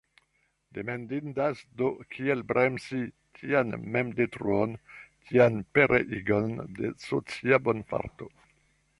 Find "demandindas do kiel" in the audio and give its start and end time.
0.75-2.39